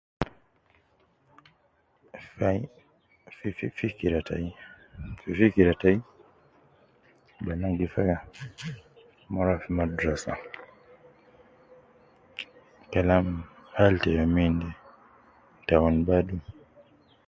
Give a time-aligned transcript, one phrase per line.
[2.37, 2.59] Fai
[3.37, 4.45] fi fi fikira tai,
[5.21, 5.73] fi fikira
[7.45, 8.15] bans gi fa ke
[9.31, 10.33] mon rua fi madrasa
[12.91, 13.27] kalam
[13.75, 14.69] hal te youm inde
[15.65, 16.35] te awun badu